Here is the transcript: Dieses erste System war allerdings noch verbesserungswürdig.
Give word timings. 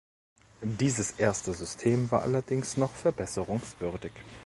Dieses 0.63 1.11
erste 1.11 1.53
System 1.53 2.09
war 2.09 2.23
allerdings 2.23 2.75
noch 2.75 2.89
verbesserungswürdig. 2.91 4.13